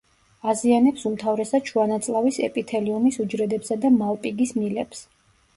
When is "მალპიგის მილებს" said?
4.03-5.07